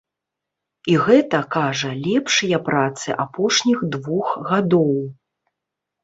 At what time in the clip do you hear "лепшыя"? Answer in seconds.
2.05-2.57